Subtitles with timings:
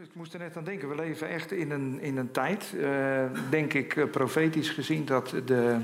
[0.00, 0.88] ik moest er net aan denken.
[0.88, 5.34] We leven echt in een, in een tijd, uh, denk ik, uh, profetisch gezien, dat
[5.44, 5.76] de,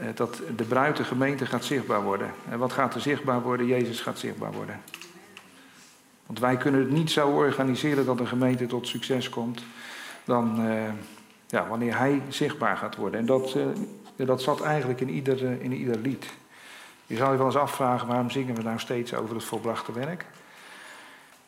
[0.00, 2.30] uh, dat de bruid, gemeente, gaat zichtbaar worden.
[2.50, 3.66] En wat gaat er zichtbaar worden?
[3.66, 4.80] Jezus gaat zichtbaar worden.
[6.26, 9.62] Want wij kunnen het niet zo organiseren dat een gemeente tot succes komt
[10.24, 10.58] dan
[11.46, 13.20] ja, wanneer hij zichtbaar gaat worden.
[13.20, 13.56] En dat,
[14.16, 16.26] dat zat eigenlijk in ieder, in ieder lied.
[17.06, 20.24] Je zou je wel eens afvragen, waarom zingen we nou steeds over het volbrachte werk?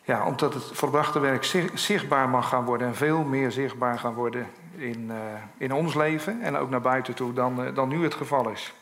[0.04, 1.44] Ja, omdat het volbrachte werk
[1.74, 5.16] zichtbaar mag gaan worden en veel meer zichtbaar gaan worden in, uh,
[5.56, 8.72] in ons leven en ook naar buiten toe dan, uh, dan nu het geval is.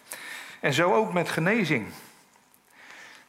[0.60, 1.86] En zo ook met genezing.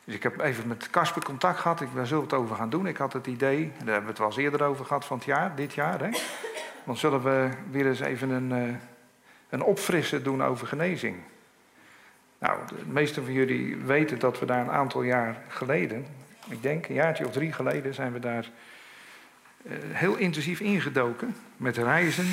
[0.03, 2.69] Dus ik heb even met Casper contact gehad, ik, daar zullen we het over gaan
[2.69, 2.87] doen.
[2.87, 5.25] Ik had het idee, daar hebben we het wel eens eerder over gehad van het
[5.25, 5.99] jaar, dit jaar.
[5.99, 6.09] Hè?
[6.83, 8.75] Dan zullen we weer eens even een, uh,
[9.49, 11.17] een opfrissen doen over genezing.
[12.39, 16.05] Nou, de meesten van jullie weten dat we daar een aantal jaar geleden,
[16.51, 18.49] ik denk een jaartje of drie geleden, zijn we daar
[19.63, 21.35] uh, heel intensief ingedoken.
[21.57, 22.25] Met reizen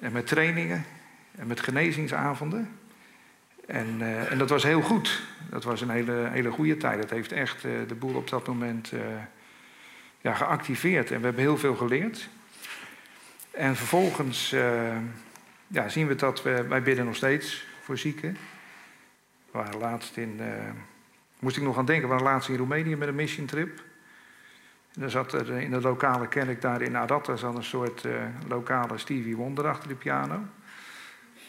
[0.00, 0.84] en met trainingen
[1.36, 2.78] en met genezingsavonden.
[3.66, 5.22] En, uh, en dat was heel goed.
[5.50, 7.00] Dat was een hele, hele goede tijd.
[7.00, 8.92] Dat heeft echt uh, de boel op dat moment
[10.20, 11.10] ja, geactiveerd.
[11.10, 12.28] En we hebben heel veel geleerd.
[13.50, 14.50] En vervolgens
[15.66, 18.36] ja, zien we dat we, wij bidden nog steeds voor zieken.
[19.50, 20.40] We waren laatst in,
[21.38, 23.78] moest ik nog aan denken, we waren laatst in Roemenië met een mission trip.
[24.94, 28.12] En dan zat er in de lokale kerk daar in Aratta zat een soort uh,
[28.48, 30.40] lokale Stevie Wonder achter de piano.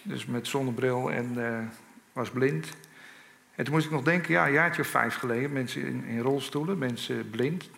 [0.04, 1.60] Dus met zonnebril en uh,
[2.14, 2.68] was blind.
[3.56, 6.20] En toen moest ik nog denken, ja, een jaartje of vijf geleden, mensen in, in
[6.20, 7.70] rolstoelen, mensen blind.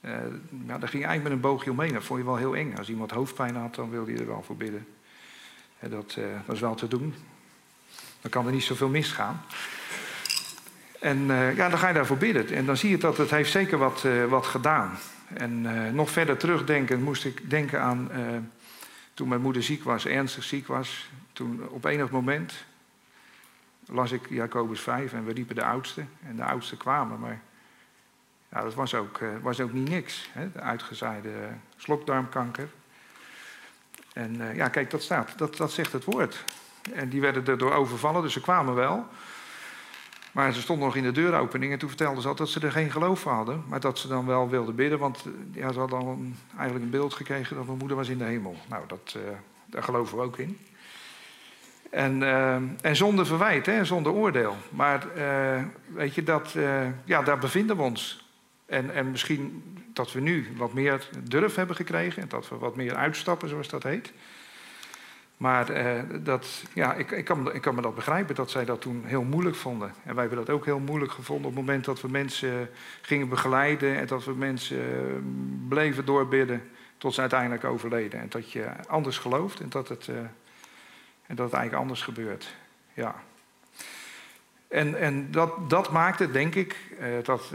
[0.00, 0.10] Uh,
[0.48, 1.92] nou, daar ging je eigenlijk met een boogje omheen.
[1.92, 2.76] Dat vond je wel heel eng.
[2.76, 4.86] Als iemand hoofdpijn had, dan wilde je er wel voor bidden.
[5.78, 7.14] En dat was wel te doen.
[8.20, 9.44] Dan kan er niet zoveel misgaan.
[11.04, 12.48] En uh, ja, dan ga je daarvoor bidden.
[12.48, 14.98] En dan zie je dat het heeft zeker wat, uh, wat gedaan.
[15.34, 18.10] En uh, nog verder terugdenken moest ik denken aan
[19.14, 21.10] toen mijn moeder ziek was, ernstig ziek was.
[21.32, 22.64] Toen op enig moment
[23.86, 26.04] las ik Jacobus 5 en we riepen de oudste.
[26.26, 27.40] En de oudsten kwamen, maar
[28.48, 30.28] ja, dat was ook, was ook niet niks.
[30.32, 30.52] Hè?
[30.52, 31.32] De uitgezaaide
[31.76, 32.68] slokdarmkanker.
[34.12, 36.44] En ja, kijk, dat staat, dat, dat zegt het woord.
[36.92, 39.08] En die werden erdoor overvallen, dus ze kwamen wel.
[40.34, 42.90] Maar ze stonden nog in de deuropening en toen vertelden ze dat ze er geen
[42.90, 43.64] geloof voor hadden.
[43.68, 46.18] Maar dat ze dan wel wilden bidden, want eh, ja, ze hadden al
[46.56, 48.56] eigenlijk een beeld gekregen dat mijn moeder was in de hemel.
[48.68, 49.22] Nou, dat, uh,
[49.66, 50.58] daar geloven we ook in.
[51.90, 54.56] En, uh, en zonder verwijt, hè, zonder oordeel.
[54.68, 55.06] Maar
[55.86, 56.56] weet je, dat,
[57.04, 58.28] ja, daar bevinden we ons.
[58.66, 59.62] En, en misschien
[59.92, 63.68] dat we nu wat meer durf hebben gekregen en dat we wat meer uitstappen, zoals
[63.68, 64.12] dat heet.
[65.36, 68.80] Maar eh, dat, ja, ik, ik, kan, ik kan me dat begrijpen dat zij dat
[68.80, 69.88] toen heel moeilijk vonden.
[70.04, 72.70] En wij hebben dat ook heel moeilijk gevonden op het moment dat we mensen
[73.02, 76.62] gingen begeleiden en dat we mensen uh, bleven doorbidden
[76.98, 78.20] tot ze uiteindelijk overleden.
[78.20, 80.16] En dat je anders gelooft en dat het, uh,
[81.26, 82.54] en dat het eigenlijk anders gebeurt.
[82.92, 83.14] Ja.
[84.68, 86.76] En, en dat, dat maakte, denk ik,
[87.22, 87.52] dat,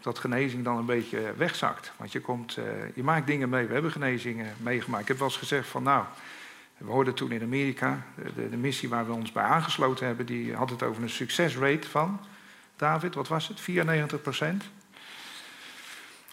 [0.00, 1.92] dat genezing dan een beetje wegzakt.
[1.96, 2.58] Want je, komt,
[2.94, 3.66] je maakt dingen mee.
[3.66, 5.02] We hebben genezingen meegemaakt.
[5.02, 6.04] Ik heb wel eens gezegd van nou.
[6.84, 10.54] We hoorden toen in Amerika, de, de, missie waar we ons bij aangesloten hebben, die
[10.54, 12.20] had het over een succesrate van,
[12.76, 13.60] David, wat was het?
[13.60, 14.64] 94 procent.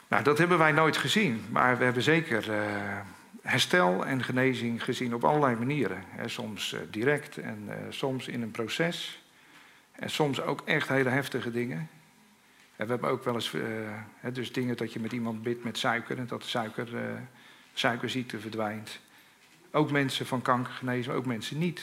[0.07, 2.99] Nou, dat hebben wij nooit gezien, maar we hebben zeker uh,
[3.41, 6.03] herstel en genezing gezien op allerlei manieren.
[6.25, 9.23] Soms uh, direct en uh, soms in een proces.
[9.91, 11.89] En soms ook echt hele heftige dingen.
[12.75, 13.55] En we hebben ook wel eens
[14.33, 16.87] dus dingen dat je met iemand bidt met suiker en dat de suiker,
[17.73, 18.99] suikerziekte verdwijnt.
[19.71, 21.81] Ook mensen van kanker genezen, ook mensen niet.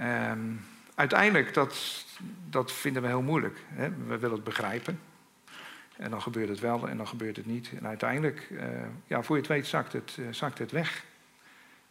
[0.00, 0.60] Um,
[0.94, 2.04] uiteindelijk, dat,
[2.50, 3.58] dat vinden we heel moeilijk.
[3.68, 3.88] Hè?
[4.06, 5.00] We willen het begrijpen.
[5.96, 7.70] En dan gebeurt het wel en dan gebeurt het niet.
[7.78, 8.62] En uiteindelijk, uh,
[9.06, 11.04] ja, voor je het weet, zakt het, uh, zakt het weg.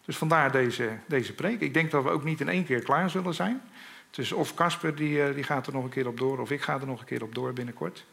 [0.05, 1.61] Dus vandaar deze, deze preek.
[1.61, 3.61] Ik denk dat we ook niet in één keer klaar zullen zijn.
[4.09, 6.61] Dus of Casper die, uh, die gaat er nog een keer op door, of ik
[6.61, 8.05] ga er nog een keer op door binnenkort.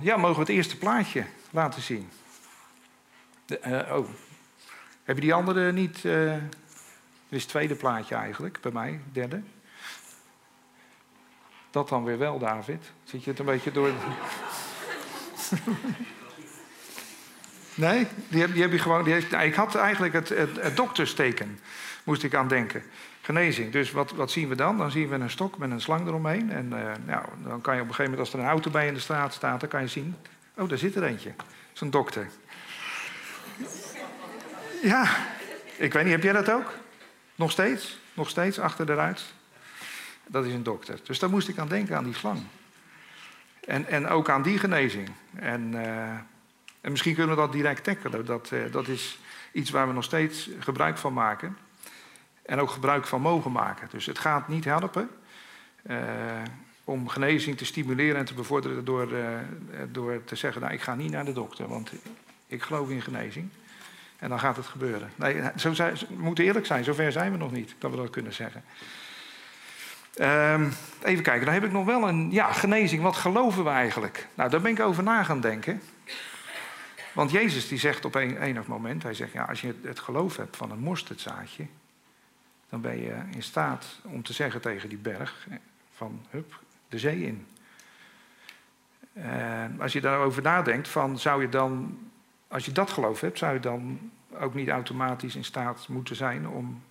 [0.00, 2.08] ja, mogen we het eerste plaatje laten zien?
[3.46, 4.08] De, oh,
[5.04, 6.04] heb je die andere niet?
[6.04, 6.34] Uh,
[7.28, 9.42] is het tweede plaatje eigenlijk, bij mij, derde.
[11.70, 12.92] Dat dan weer wel, David.
[13.04, 13.90] Zit je het een beetje door.
[17.74, 19.04] nee, die heb, die heb je gewoon.
[19.04, 21.58] Die heeft, ik had eigenlijk het, het, doktersteken,
[22.04, 22.82] moest ik aan denken.
[23.20, 23.72] Genezing.
[23.72, 24.78] Dus wat, wat zien we dan?
[24.78, 26.50] Dan zien we een stok met een slang eromheen.
[26.50, 28.86] En uh, nou, dan kan je op een gegeven moment, als er een auto bij
[28.86, 30.16] in de straat staat, dan kan je zien.
[30.56, 31.32] Oh, daar zit er eentje.
[31.78, 32.28] Een dokter.
[34.84, 35.16] Ja,
[35.76, 36.72] ik weet niet, heb jij dat ook?
[37.34, 37.98] Nog steeds?
[38.14, 39.24] Nog steeds achter de ruit?
[40.26, 40.98] Dat is een dokter.
[41.04, 42.42] Dus daar moest ik aan denken, aan die slang.
[43.66, 45.10] En, en ook aan die genezing.
[45.34, 45.74] En,
[46.80, 48.24] en misschien kunnen we dat direct tackelen.
[48.24, 49.18] Dat, dat is
[49.52, 51.56] iets waar we nog steeds gebruik van maken.
[52.42, 53.88] En ook gebruik van mogen maken.
[53.90, 55.10] Dus het gaat niet helpen
[56.84, 59.08] om genezing te stimuleren en te bevorderen door,
[59.92, 61.92] door te zeggen, nou ik ga niet naar de dokter, want
[62.46, 63.50] ik geloof in genezing.
[64.18, 65.10] En dan gaat het gebeuren.
[65.16, 68.10] Nee, zo zijn, we moeten eerlijk zijn, zover zijn we nog niet dat we dat
[68.10, 68.64] kunnen zeggen.
[70.20, 70.72] Um,
[71.02, 73.02] even kijken, dan heb ik nog wel een ja, genezing.
[73.02, 74.28] Wat geloven we eigenlijk?
[74.34, 75.82] Nou, daar ben ik over na gaan denken.
[77.12, 80.36] Want Jezus die zegt op een, enig moment, hij zegt, ja, als je het geloof
[80.36, 81.66] hebt van een mosterdzaadje,
[82.68, 85.46] dan ben je in staat om te zeggen tegen die berg
[85.94, 87.46] van, hup, de zee in.
[89.16, 91.98] Uh, als je daarover nadenkt, van, zou je dan
[92.54, 94.10] als je dat geloof hebt, zou je dan
[94.40, 96.82] ook niet automatisch in staat moeten zijn om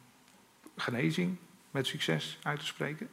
[0.78, 1.38] genezing
[1.72, 3.10] met succes uit te spreken?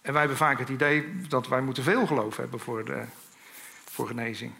[0.00, 3.04] En wij hebben vaak het idee dat wij moeten veel geloof hebben voor, de,
[3.84, 4.52] voor genezing.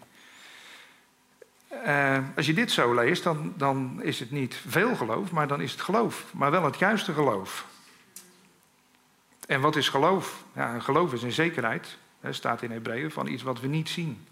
[1.85, 5.61] Uh, als je dit zo leest, dan, dan is het niet veel geloof, maar dan
[5.61, 6.33] is het geloof.
[6.33, 7.65] Maar wel het juiste geloof.
[9.47, 10.43] En wat is geloof?
[10.55, 14.26] Ja, geloof is een zekerheid, hè, staat in Hebreeën, van iets wat we niet zien.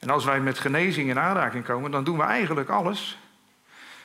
[0.00, 3.18] En als wij met genezing in aanraking komen, dan doen we eigenlijk alles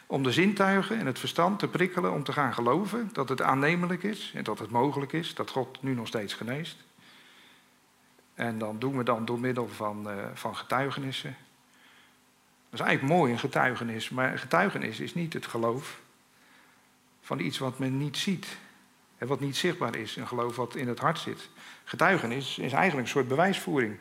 [0.08, 4.04] om de zintuigen en het verstand te prikkelen om te gaan geloven dat het aannemelijk
[4.04, 6.84] is en dat het mogelijk is, dat God nu nog steeds geneest.
[8.34, 11.36] En dan doen we dan door middel van, uh, van getuigenissen.
[12.70, 14.10] Dat is eigenlijk mooi, een getuigenis.
[14.10, 16.00] Maar getuigenis is niet het geloof
[17.22, 18.58] van iets wat men niet ziet.
[19.18, 20.16] En wat niet zichtbaar is.
[20.16, 21.50] Een geloof wat in het hart zit.
[21.84, 23.98] Getuigenis is eigenlijk een soort bewijsvoering.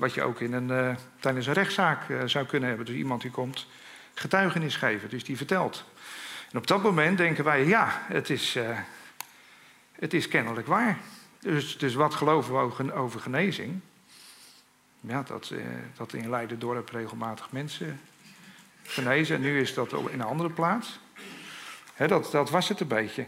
[0.00, 2.86] Wat je ook in een, uh, tijdens een rechtszaak uh, zou kunnen hebben.
[2.86, 3.66] Dus iemand die komt
[4.14, 5.84] getuigenis geven, dus die vertelt.
[6.50, 8.78] En op dat moment denken wij, ja, het is, uh,
[9.92, 10.98] het is kennelijk waar.
[11.40, 13.80] Dus, dus wat geloven we over, genezing?
[15.00, 15.52] Ja, dat,
[15.96, 18.00] dat in Leiden-dorp regelmatig mensen
[18.82, 19.36] genezen.
[19.36, 20.98] En nu is dat in een andere plaats.
[21.96, 23.26] Dat, dat was het een beetje.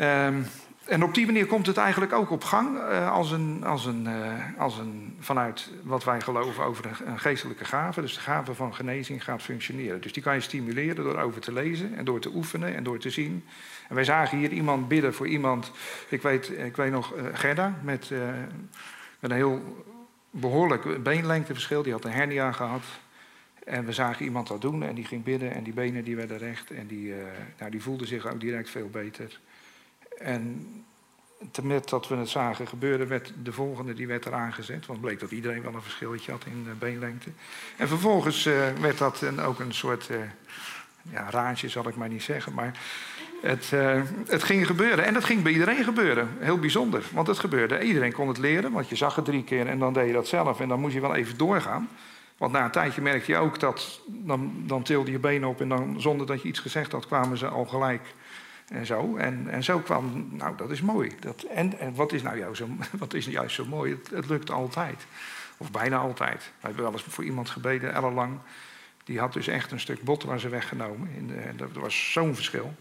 [0.00, 0.46] Um,
[0.90, 4.04] en op die manier komt het eigenlijk ook op gang uh, als een, als een,
[4.04, 8.00] uh, als een, vanuit wat wij geloven over een, geestelijke gave.
[8.00, 10.00] Dus de gave van genezing gaat functioneren.
[10.00, 12.98] Dus die kan je stimuleren door over te lezen en door te oefenen en door
[12.98, 13.44] te zien.
[13.88, 15.72] En wij zagen hier iemand bidden voor iemand,
[16.08, 18.10] ik weet, ik weet nog uh, Gerda, met,
[19.20, 19.84] met een heel
[20.30, 21.82] behoorlijk beenlengteverschil.
[21.82, 22.82] Die had een hernia gehad.
[23.64, 26.38] En we zagen iemand dat doen en die ging bidden en die benen die werden
[26.38, 26.70] recht.
[26.70, 27.14] En die,
[27.58, 29.40] nou, die voelde zich ook direct veel beter.
[30.20, 30.66] En
[31.62, 34.86] met dat we het zagen gebeuren, werd de volgende die werd eraan gezet.
[34.86, 37.30] Want bleek dat iedereen wel een verschilletje had in beenlengte.
[37.76, 40.16] En vervolgens uh, werd dat een, ook een soort uh,
[41.02, 42.54] ja, raadje, zal ik maar niet zeggen.
[42.54, 42.78] Maar
[43.42, 45.04] het, uh, het ging gebeuren.
[45.04, 46.28] En dat ging bij iedereen gebeuren.
[46.38, 47.02] Heel bijzonder.
[47.12, 47.80] Want het gebeurde.
[47.80, 48.72] Iedereen kon het leren.
[48.72, 50.60] Want je zag het drie keer en dan deed je dat zelf.
[50.60, 51.88] En dan moest je wel even doorgaan.
[52.36, 54.00] Want na een tijdje merkte je ook dat.
[54.06, 57.38] Dan, dan tilde je benen op en dan zonder dat je iets gezegd had, kwamen
[57.38, 58.02] ze al gelijk
[58.70, 59.16] en zo.
[59.16, 61.12] En, en zo kwam, nou dat is mooi.
[61.20, 62.68] Dat, en, en wat is nou juist zo,
[62.98, 63.98] wat is juist zo mooi?
[64.12, 65.06] Het, lukt altijd.
[65.56, 66.42] Of bijna altijd.
[66.42, 68.38] We hebben wel eens voor iemand gebeden, ellenlang.
[69.04, 71.10] Die had dus echt een stuk bot waar ze weggenomen.
[71.16, 72.74] In de, dat was zo'n verschil.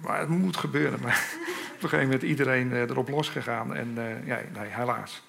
[0.00, 1.00] Maar het moet gebeuren.
[1.00, 1.24] Maar
[1.74, 3.74] op een gegeven moment iedereen eh, erop losgegaan.
[3.74, 5.22] En uh, ja, nee, helaas.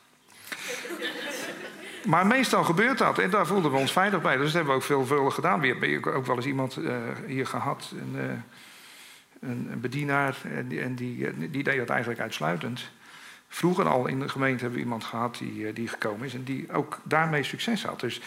[2.05, 4.35] Maar meestal gebeurt dat en daar voelden we ons veilig bij.
[4.35, 5.59] Dus dat hebben we ook veel, veel gedaan.
[5.59, 7.93] We hebben ook wel eens iemand uh, hier gehad.
[7.99, 8.43] En,
[9.39, 12.91] een, bedienaar en, die, en die, die, deed dat eigenlijk uitsluitend.
[13.47, 16.43] Vroeger al in de gemeente hebben we iemand gehad die, eh, die gekomen is en
[16.43, 17.99] die ook daarmee succes had.
[17.99, 18.21] Dus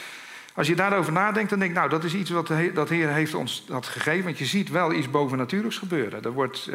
[0.54, 3.09] als je daarover nadenkt, dan denk ik, nou, dat is iets wat de, dat Heer
[3.09, 4.25] heeft ons dat gegeven.
[4.25, 6.23] Want je ziet wel iets bovennatuurlijks gebeuren.
[6.23, 6.71] Er wordt,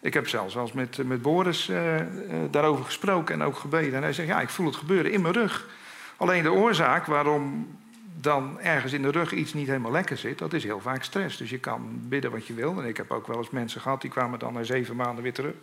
[0.00, 1.70] ik heb zelfs wel met, met Boris
[2.50, 3.94] daarover gesproken en ook gebeden.
[3.94, 5.66] En hij zegt, ja, ik voel het gebeuren in mijn rug.
[6.16, 7.66] Alleen de oorzaak waarom
[8.20, 11.36] dan ergens in de rug iets niet helemaal lekker zit, dat is heel vaak stress.
[11.36, 12.82] Dus je kan bidden wat je wil.
[12.82, 15.32] En ik heb ook wel eens mensen gehad die kwamen dan na zeven maanden weer
[15.32, 15.54] terug.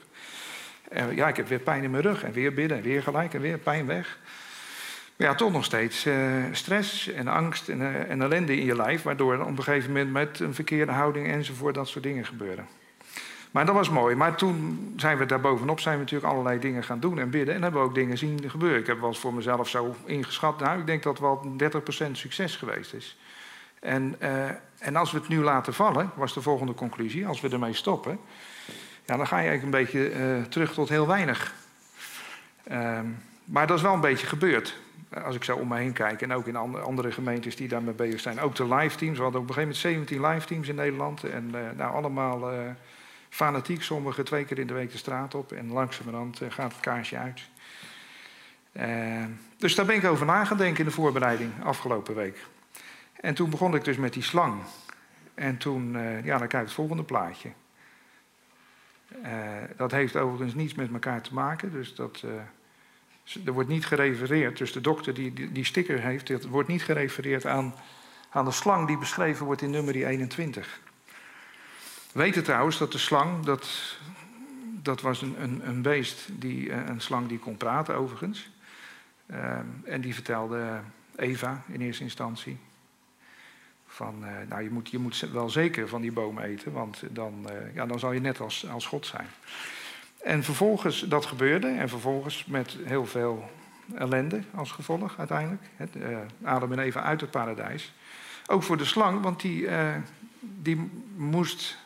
[0.89, 3.33] En ja, ik heb weer pijn in mijn rug en weer bidden en weer gelijk
[3.33, 4.19] en weer pijn weg.
[5.15, 8.75] Maar ja, toch nog steeds uh, stress en angst en, uh, en ellende in je
[8.75, 12.67] lijf, waardoor op een gegeven moment met een verkeerde houding enzovoort dat soort dingen gebeuren.
[13.53, 14.15] Maar dat was mooi.
[14.15, 17.55] Maar toen zijn we daar bovenop zijn we natuurlijk allerlei dingen gaan doen en bidden.
[17.55, 18.79] En hebben we ook dingen zien gebeuren.
[18.79, 20.60] Ik heb wel eens voor mezelf zo ingeschat.
[20.60, 23.17] Nou, ik denk dat wel 30% succes geweest is.
[23.79, 24.45] En, uh,
[24.77, 27.27] en als we het nu laten vallen, was de volgende conclusie.
[27.27, 28.19] Als we ermee stoppen,
[29.05, 31.53] ja, dan ga je eigenlijk een beetje uh, terug tot heel weinig.
[32.72, 33.00] Uh,
[33.45, 34.77] maar dat is wel een beetje gebeurd.
[35.24, 36.22] Als ik zo om me heen kijk.
[36.22, 38.39] En ook in andere gemeentes die daarmee bezig zijn.
[38.39, 39.17] Ook de live teams.
[39.17, 41.24] We hadden op een gegeven moment 17 live teams in Nederland.
[41.24, 42.51] En uh, nou, allemaal
[43.33, 47.17] fanatiek, sommigen twee keer in de week de straat op en langzamerhand gaat het kaarsje
[47.17, 47.41] uit.
[49.57, 52.45] dus daar ben ik over na denken in de voorbereiding afgelopen week.
[53.21, 54.61] En toen begon ik dus met die slang.
[55.33, 55.91] En toen,
[56.23, 57.51] ja, dan kijk het volgende plaatje.
[59.75, 62.23] dat heeft overigens niets met elkaar te maken, dus dat,
[63.45, 67.45] er wordt niet gerefereerd, dus de dokter die die sticker heeft, er wordt niet gerefereerd
[67.45, 67.73] aan,
[68.29, 70.81] aan de slang die beschreven wordt in nummer 21.
[72.13, 73.98] We weten trouwens dat de slang, dat,
[74.82, 78.50] dat was een, een, een beest, die, eh, een slang die kon praten overigens.
[79.27, 80.79] Uh, en die vertelde
[81.15, 82.58] Eva in eerste instantie.
[83.88, 87.48] Van, uh, nou je moet, je moet wel zeker van die boom eten, want dan,
[87.50, 89.27] uh, ja, dan zal je net als, als God zijn.
[90.24, 93.51] En vervolgens, dat gebeurde, en vervolgens met heel veel
[93.96, 95.63] ellende als gevolg uiteindelijk.
[95.75, 95.96] Het,
[96.43, 97.93] Adam en Eva uit het paradijs.
[98.48, 99.67] Ook voor de slang, want die,
[100.39, 101.77] die moest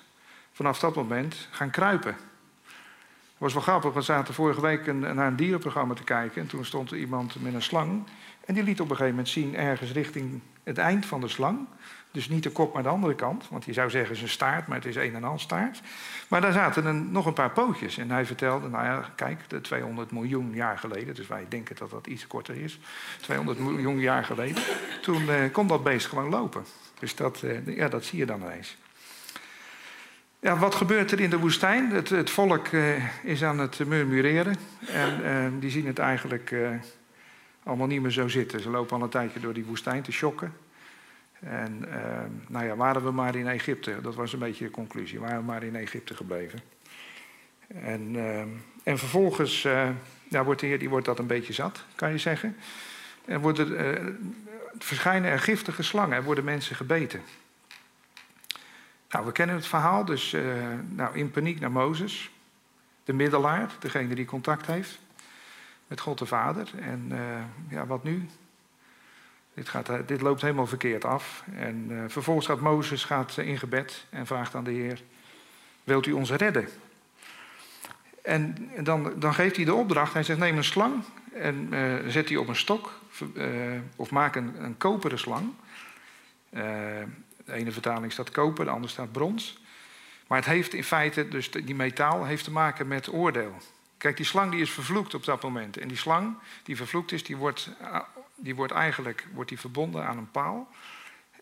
[0.57, 2.13] vanaf dat moment gaan kruipen.
[2.13, 6.41] Het was wel grappig, we zaten vorige week een, naar een dierenprogramma te kijken.
[6.41, 8.03] En toen stond er iemand met een slang.
[8.45, 11.67] En die liet op een gegeven moment zien ergens richting het eind van de slang.
[12.11, 13.47] Dus niet de kop, maar de andere kant.
[13.49, 15.81] Want je zou zeggen zijn staart, maar het is een en al staart.
[16.27, 17.97] Maar daar zaten een, nog een paar pootjes.
[17.97, 21.15] En hij vertelde, nou ja, kijk, de 200 miljoen jaar geleden...
[21.15, 22.79] dus wij denken dat dat iets korter is.
[23.21, 24.63] 200 miljoen jaar geleden.
[25.01, 26.65] Toen eh, kon dat beest gewoon lopen.
[26.99, 28.77] Dus dat, eh, ja, dat zie je dan ineens.
[30.47, 31.91] Ja, wat gebeurt er in de woestijn?
[31.91, 34.55] Het, het volk uh, is aan het murmureren.
[34.87, 36.69] En uh, die zien het eigenlijk uh,
[37.63, 38.59] allemaal niet meer zo zitten.
[38.59, 40.53] Ze lopen al een tijdje door die woestijn te shocken.
[41.39, 41.85] En
[42.47, 44.01] nou ja, waren we maar in Egypte.
[44.01, 45.19] Dat was een beetje de conclusie.
[45.19, 46.59] Waren we maar in Egypte gebleven.
[47.67, 48.15] En,
[48.83, 49.61] en vervolgens
[50.27, 52.57] ja, wordt die wordt dat een beetje zat, kan je zeggen.
[53.25, 54.17] En worden,
[54.77, 57.21] verschijnen er giftige slangen en worden mensen gebeten.
[59.09, 60.43] Nou, we kennen het verhaal, dus uh,
[60.89, 62.31] nou, in paniek naar Mozes,
[63.03, 64.99] de middelaar, degene die contact heeft
[65.87, 66.69] met God de Vader.
[66.79, 67.11] En
[67.69, 68.29] ja, wat nu?
[69.57, 71.43] Dit, gaat, eh, dit loopt helemaal verkeerd af.
[71.55, 75.01] En vervolgens gaat Mozes gaat in gebed en vraagt aan de Heer:
[75.83, 76.67] Wilt u ons redden?
[78.23, 80.13] En, dan, dan, geeft hij de opdracht.
[80.13, 81.69] Hij zegt: Neem een slang en
[82.07, 82.99] zet die op een stok.
[83.95, 85.53] of maak een, een koperen slang.
[87.47, 89.57] De ene vertaling staat koper, de andere staat brons.
[90.27, 93.57] Maar het heeft in feite, dus die metaal, heeft te maken met oordeel.
[93.97, 95.77] Kijk, die slang die is vervloekt op dat moment.
[95.77, 97.69] En die slang die vervloekt is, die wordt
[98.35, 100.67] die wordt eigenlijk wordt die verbonden aan een paal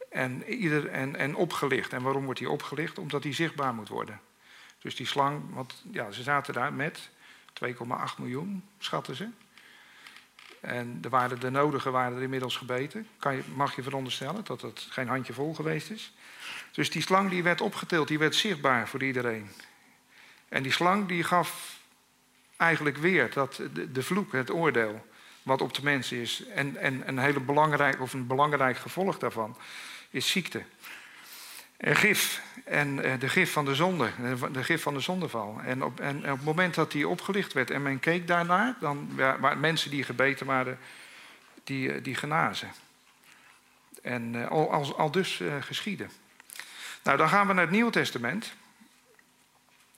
[0.09, 1.93] en, ieder, en, en opgelicht.
[1.93, 2.99] En waarom wordt die opgelicht?
[2.99, 4.19] Omdat die zichtbaar moet worden.
[4.79, 7.09] Dus die slang, want ja, ze zaten daar met
[7.63, 7.73] 2,8
[8.17, 9.29] miljoen, schatten ze.
[10.65, 13.07] En waren de nodige waren er inmiddels gebeten.
[13.19, 16.13] Kan je, mag je veronderstellen dat het geen handjevol geweest is.
[16.71, 19.49] Dus die slang die werd opgetild, die werd zichtbaar voor iedereen.
[20.49, 21.79] En die slang die gaf
[22.57, 25.05] eigenlijk weer dat, de, de vloek, het oordeel
[25.43, 26.43] wat op de mensen is.
[26.45, 29.57] En, en een, hele belangrijk, of een belangrijk gevolg daarvan
[30.09, 30.63] is ziekte.
[31.77, 32.41] En gif.
[32.63, 34.11] En eh, de gif van de zonde.
[34.51, 35.59] De gif van de zondeval.
[35.65, 39.15] En op, en op het moment dat die opgelicht werd en men keek daarnaar, dan
[39.15, 40.79] waren mensen die gebeten waren,
[41.63, 42.71] die, eh, die genazen.
[44.01, 46.09] En eh, al, al, al dus geschieden.
[47.03, 48.53] Nou, dan gaan we naar het Nieuwe Testament.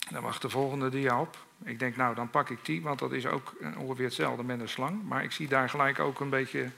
[0.10, 1.46] Dan mag de volgende dia op.
[1.64, 4.70] Ik denk, nou, dan pak ik die, want dat is ook ongeveer hetzelfde met een
[4.70, 5.04] slang.
[5.04, 6.70] Maar ik zie daar gelijk ook een beetje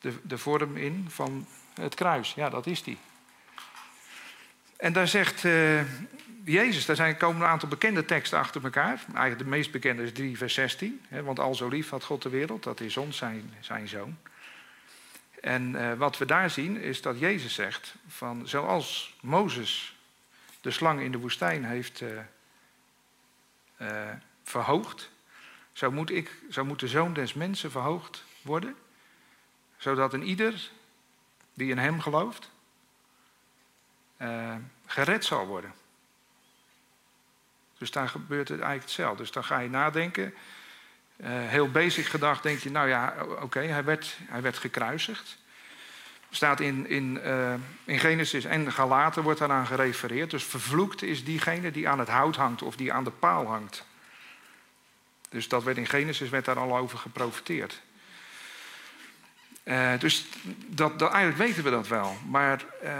[0.00, 2.34] de, de vorm in van het kruis.
[2.34, 2.98] Ja, dat is die.
[4.78, 5.80] En daar zegt uh,
[6.44, 9.04] Jezus, daar zijn, komen een aantal bekende teksten achter elkaar.
[9.06, 11.00] Eigenlijk de meest bekende is 3 vers 16.
[11.08, 14.16] Hè, want al zo lief had God de wereld, dat is ons zijn, zijn zoon.
[15.40, 19.96] En uh, wat we daar zien is dat Jezus zegt, van zoals Mozes
[20.60, 22.00] de slang in de woestijn heeft...
[22.00, 22.08] Uh,
[24.48, 25.10] verhoogd.
[25.72, 28.76] Zo moet, ik, zo moet de zoon des mensen verhoogd worden.
[29.76, 30.70] Zodat een ieder
[31.54, 32.50] die in hem gelooft,
[34.22, 34.54] uh,
[34.86, 35.72] gered zal worden.
[37.78, 39.22] Dus daar gebeurt het eigenlijk hetzelfde.
[39.22, 40.34] Dus dan ga je nadenken.
[41.16, 45.38] Uh, heel basic gedacht denk je, nou ja, oké, hij, werd, hij werd gekruisigd
[46.30, 50.30] staat in, in, uh, in Genesis en Galaten wordt daaraan gerefereerd.
[50.30, 53.84] Dus vervloekt is diegene die aan het hout hangt of die aan de paal hangt.
[55.28, 57.80] Dus dat werd in Genesis werd daar al over geprofiteerd.
[59.98, 60.26] Dus
[60.66, 62.16] dat, dat, eigenlijk weten we dat wel.
[62.26, 62.90] Maar uh,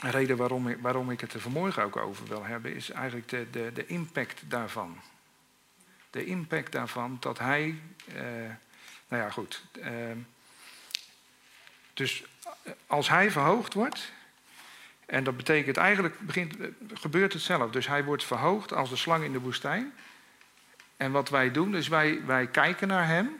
[0.00, 3.28] een reden waarom ik, waarom ik het er vanmorgen ook over wil hebben, is eigenlijk
[3.28, 5.00] de, de, de impact daarvan.
[6.10, 7.80] De impact daarvan dat hij.
[8.08, 8.22] Uh,
[9.08, 9.62] nou ja, goed.
[11.94, 12.24] Dus
[12.86, 14.12] als hij verhoogd wordt
[15.06, 16.56] En dat betekent eigenlijk, begint,
[16.92, 17.70] gebeurt het zelf.
[17.70, 19.92] Dus hij wordt verhoogd als de slang in de woestijn.
[20.96, 23.36] En wat wij doen, is wij, wij kijken naar hem.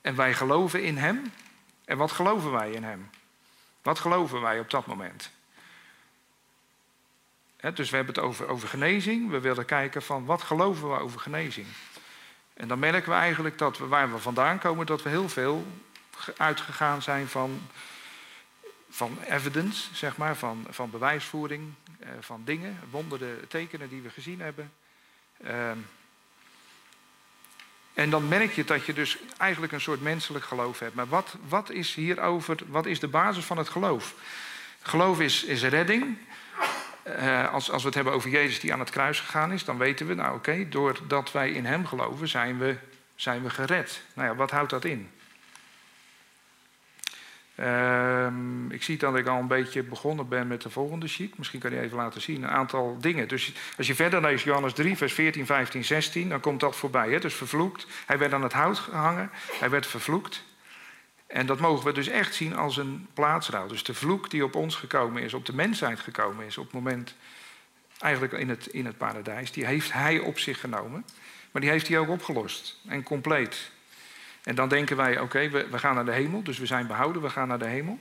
[0.00, 1.32] En wij geloven in hem.
[1.84, 3.10] En wat geloven wij in hem?
[3.84, 5.30] Wat geloven wij op dat moment?
[7.74, 9.30] dus we hebben het over, over genezing.
[9.30, 11.66] We willen kijken van wat geloven we over genezing.
[12.54, 15.66] En dan merken we eigenlijk dat we, waar we vandaan komen, dat we heel veel
[16.36, 17.60] uitgegaan zijn van,
[18.88, 24.40] van evidence, zeg maar, van, van bewijsvoering, eh, van dingen, wonderen, tekenen die we gezien
[24.40, 24.72] hebben.
[25.42, 25.78] Ehm,
[27.94, 30.94] en dan merk je dat je dus eigenlijk een soort menselijk geloof hebt.
[30.94, 34.14] Maar wat, wat is hierover, wat is de basis van het geloof?
[34.82, 36.18] Geloof is, is redding.
[37.06, 39.78] Uh, als, als we het hebben over Jezus die aan het kruis gegaan is, dan
[39.78, 42.76] weten we, nou oké, doordat wij in Hem geloven, zijn we,
[43.14, 44.02] zijn we gered.
[44.14, 45.10] Nou ja, wat houdt dat in?
[47.54, 51.38] Ehm, ik zie dat ik al een beetje begonnen ben met de volgende sheet.
[51.38, 52.42] Misschien kan je even laten zien.
[52.42, 53.28] Een aantal dingen.
[53.28, 57.10] Dus als je verder leest, Johannes 3, vers 14, 15, 16, dan komt dat voorbij.
[57.10, 57.18] Hè?
[57.18, 57.86] Dus vervloekt.
[58.06, 59.30] Hij werd aan het hout gehangen.
[59.60, 60.44] Hij werd vervloekt.
[61.26, 63.66] En dat mogen we dus echt zien als een plaatsrouw.
[63.66, 66.74] Dus de vloek die op ons gekomen is, op de mensheid gekomen is, op het
[66.74, 67.14] moment
[67.98, 71.04] eigenlijk in het, in het paradijs, die heeft hij op zich genomen.
[71.50, 73.70] Maar die heeft hij ook opgelost en compleet.
[74.44, 77.22] En dan denken wij, oké, we, we gaan naar de hemel, dus we zijn behouden,
[77.22, 77.98] we gaan naar de hemel.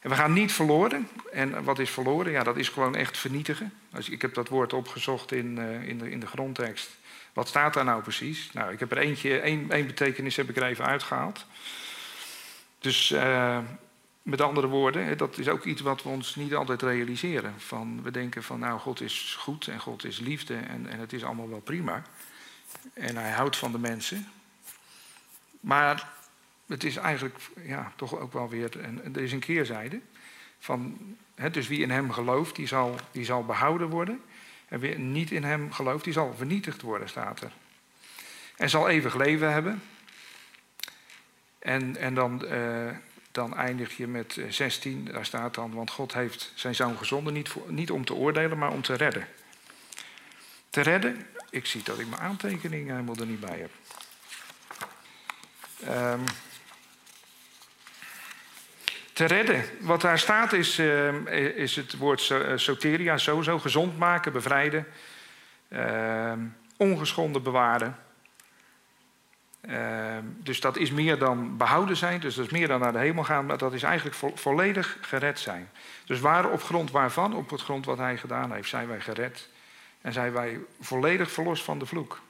[0.00, 1.08] En we gaan niet verloren.
[1.32, 2.32] En wat is verloren?
[2.32, 3.72] Ja, dat is gewoon echt vernietigen.
[4.10, 6.90] Ik heb dat woord opgezocht in, uh, in, de, in de grondtekst.
[7.32, 8.50] Wat staat daar nou precies?
[8.52, 11.46] Nou, ik heb er eentje, één, één betekenis heb ik er even uitgehaald.
[12.78, 13.58] Dus uh,
[14.22, 17.54] met andere woorden, dat is ook iets wat we ons niet altijd realiseren.
[17.56, 21.12] Van, we denken van, nou, God is goed en God is liefde en, en het
[21.12, 22.02] is allemaal wel prima.
[22.92, 24.28] En hij houdt van de mensen.
[25.60, 26.08] Maar
[26.66, 30.00] het is eigenlijk ja, toch ook wel weer, een, er is een keerzijde.
[30.58, 30.98] Van,
[31.34, 34.20] hè, dus wie in hem gelooft, die zal, die zal behouden worden.
[34.68, 37.52] En wie niet in hem gelooft, die zal vernietigd worden, staat er.
[38.56, 39.82] En zal eeuwig leven hebben.
[41.58, 42.90] En, en dan, uh,
[43.30, 47.48] dan eindig je met 16, daar staat dan, want God heeft zijn zoon gezonden, niet,
[47.48, 49.28] voor, niet om te oordelen, maar om te redden.
[50.70, 53.70] Te redden, ik zie dat ik mijn aantekeningen helemaal er niet bij heb.
[55.86, 56.24] Um,
[59.18, 59.64] te redden.
[59.80, 61.14] Wat daar staat is, uh,
[61.56, 64.86] is het woord eh, soteria, sowieso gezond maken, bevrijden,
[65.68, 66.32] uh,
[66.76, 67.96] ongeschonden bewaren.
[70.22, 73.24] Dus dat is meer dan behouden zijn, dus dat is meer dan naar de hemel
[73.24, 75.70] gaan, maar dat is eigenlijk vo volledig gered zijn.
[76.04, 77.34] Dus waar op grond waarvan?
[77.34, 79.48] Op het grond wat hij gedaan heeft, zijn wij gered.
[80.00, 82.20] En zijn wij volledig verlost van de vloek.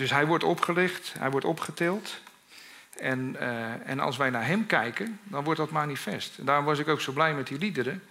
[0.00, 2.20] Dus hij wordt opgelicht, hij wordt opgetild.
[2.98, 6.38] En, uh, en als wij naar hem kijken, dan wordt dat manifest.
[6.38, 8.02] En daarom was ik ook zo blij met die liederen.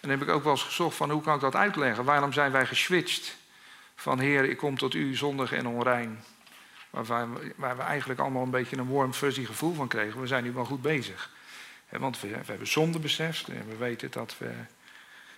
[0.00, 2.04] En heb ik ook wel eens gezocht van hoe kan ik dat uitleggen?
[2.04, 3.36] Waarom zijn wij geswitcht
[3.94, 6.24] van Heer, ik kom tot u zondig en onrein?
[6.90, 10.20] Waar waar we eigenlijk allemaal een beetje een warm fuzzy gevoel van kregen.
[10.20, 11.30] We zijn nu wel goed bezig.
[11.88, 14.50] want we, we, hebben zonde beseft en we weten dat we,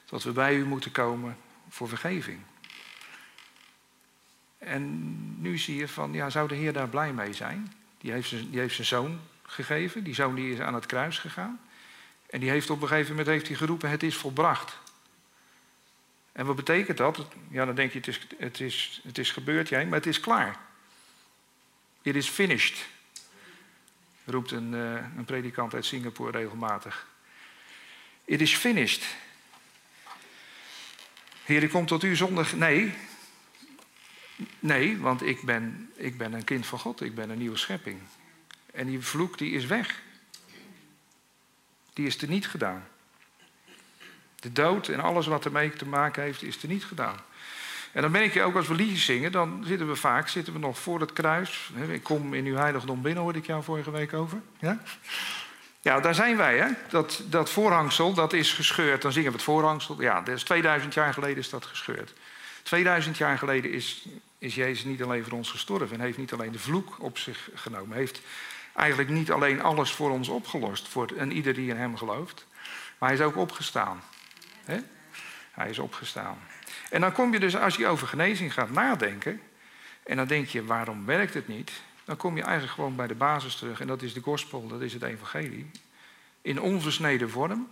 [0.05, 1.37] dat we bij u moeten komen
[1.69, 2.39] voor vergeving.
[4.69, 7.73] En nu zie je van, ja, zou de Heer daar blij mee zijn?
[8.01, 11.19] Die heeft zijn, die heeft zijn zoon gegeven, die zoon die is aan het kruis
[11.19, 11.61] gegaan.
[12.31, 14.79] En die heeft op een gegeven moment heeft hij geroepen, het is volbracht.
[16.33, 17.27] En wat betekent dat?
[17.51, 20.21] Ja, dan denk je, het is, het is, het is gebeurd, jij, maar het is
[20.21, 20.57] klaar.
[22.03, 22.87] It is finished.
[24.25, 27.07] Roept een, uh, een predikant uit Singapore regelmatig.
[28.25, 29.17] It is finished.
[31.45, 32.51] Heer, ik kom tot u zonder.
[32.55, 32.95] Nee,
[34.59, 37.01] Nee, want ik ben, ik ben een kind van God.
[37.01, 38.01] Ik ben een nieuwe schepping.
[38.73, 40.03] En die vloek die is weg.
[41.93, 42.89] Die is er niet gedaan.
[44.41, 47.17] De dood en alles wat ermee te maken heeft, is er niet gedaan.
[47.93, 50.59] En dan merk je ook als we liedjes zingen, dan zitten we vaak zitten we
[50.59, 51.71] nog voor het kruis.
[51.89, 54.41] Ik kom in uw heiligdom binnen, hoorde ik jou vorige week over.
[54.59, 54.79] Ja,
[55.81, 56.59] ja daar zijn wij.
[56.59, 56.69] Hè?
[56.89, 59.03] Dat, dat voorhangsel, dat is gescheurd.
[59.03, 60.01] Dan zingen we het voorhangsel.
[60.01, 62.15] Ja, dat is 2000 jaar geleden is dat gescheurd.
[62.69, 64.07] 2000 jaar geleden is,
[64.39, 67.49] is Jezus niet alleen voor ons gestorven en heeft niet alleen de vloek op zich
[67.55, 67.97] genomen.
[67.97, 68.21] Heeft
[68.75, 72.47] eigenlijk niet alleen alles voor ons opgelost, voor en ieder die in hem gelooft.
[72.99, 74.03] Maar hij is ook opgestaan.
[75.51, 76.39] Hij is opgestaan.
[76.91, 79.41] En dan kom je dus, als je over genezing gaat nadenken,
[80.03, 81.73] en dan denk je, waarom werkt het niet?
[82.05, 83.81] Dan kom je eigenlijk gewoon bij de basis terug.
[83.81, 85.71] En dat is de gospel, dat is het evangelie.
[86.43, 87.69] In onversneden vorm.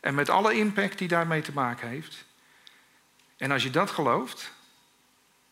[0.00, 2.24] En met alle impact die daarmee te maken heeft.
[3.36, 4.52] En als je dat gelooft,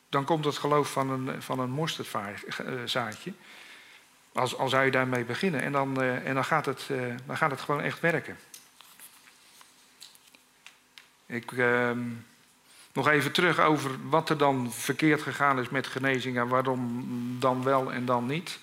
[0.09, 3.33] dan komt het geloof van een, van een mosterdzaadje.
[4.33, 5.63] Als, als zou je daarmee beginnen.
[5.63, 6.87] En dan, en dan, gaat, het,
[7.27, 8.39] dan gaat het gewoon echt werken.
[11.27, 12.01] Ik, ehm,
[12.93, 17.07] nog even terug over wat er dan verkeerd gegaan is met genezing en waarom
[17.41, 18.59] dan wel en dan niet.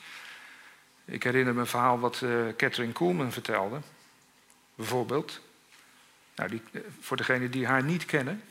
[1.05, 2.23] Ik herinner me een verhaal wat
[2.57, 3.79] Catherine Coolman vertelde.
[4.75, 5.41] Bijvoorbeeld.
[6.35, 8.43] Nou, die, eh, voor degenen die haar niet kennen.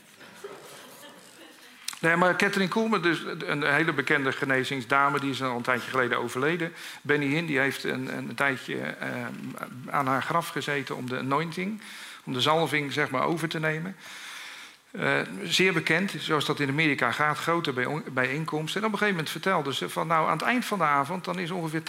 [1.99, 6.17] Nee, maar Catherine Coolman, dus een hele bekende genezingsdame, die is al een tijdje geleden
[6.17, 6.73] overleden.
[7.01, 8.85] Benny Hinn, die heeft een, een tijdje uh,
[9.93, 11.81] aan haar graf gezeten om de anointing,
[12.23, 13.95] om de zalving zeg maar over te nemen.
[14.91, 18.81] Uh, zeer bekend, zoals dat in Amerika gaat, grote bijeenkomsten.
[18.81, 21.25] En op een gegeven moment vertelde ze van nou aan het eind van de avond,
[21.25, 21.83] dan is ongeveer 80%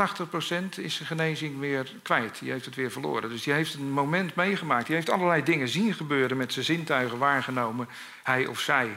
[0.77, 2.39] is de genezing weer kwijt.
[2.39, 3.31] Die heeft het weer verloren.
[3.31, 4.87] Dus die heeft een moment meegemaakt.
[4.87, 7.89] Die heeft allerlei dingen zien gebeuren met zijn zintuigen waargenomen,
[8.23, 8.89] hij of zij.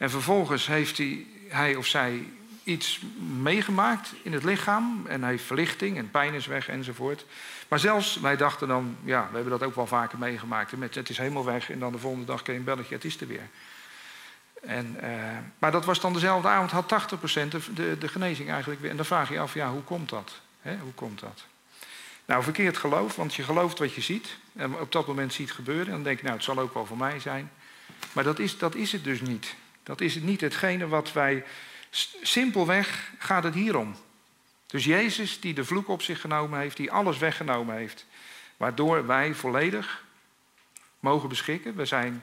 [0.00, 2.24] En vervolgens heeft hij, hij of zij
[2.64, 3.00] iets
[3.40, 5.06] meegemaakt in het lichaam.
[5.06, 7.24] En heeft verlichting en pijn is weg enzovoort.
[7.68, 10.76] Maar zelfs, wij dachten dan, ja, we hebben dat ook wel vaker meegemaakt.
[10.76, 13.20] Met, het is helemaal weg en dan de volgende dag kreeg een belletje, het is
[13.20, 13.48] er weer.
[14.62, 15.08] En, uh,
[15.58, 18.90] maar dat was dan dezelfde avond, had 80% de, de, genezing eigenlijk weer.
[18.90, 20.40] En dan vraag je je af, ja, hoe komt dat?
[20.62, 21.44] Hoe komt dat?
[22.24, 24.36] Nou, verkeerd geloof, want je gelooft wat je ziet.
[24.52, 25.86] En op dat moment ziet gebeuren.
[25.86, 27.50] En dan denk je, nou, het zal ook wel voor mij zijn.
[28.12, 29.54] Maar dat is, dat is het dus niet.
[29.90, 30.40] Dat is niet.
[30.40, 31.44] Hetgene wat wij
[32.22, 33.96] Simpelweg gaat het hier om.
[34.66, 38.06] Dus Jezus die de vloek op zich genomen heeft, die alles weggenomen heeft.
[38.56, 40.04] Waardoor wij volledig
[41.00, 41.76] mogen beschikken.
[41.76, 42.22] We zijn